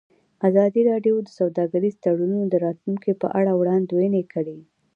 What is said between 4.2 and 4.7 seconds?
کړې.